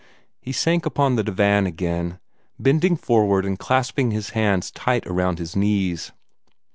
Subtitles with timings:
[0.41, 2.17] He sank upon the divan again,
[2.57, 6.11] bending forward and clasping his hands tight around his knees.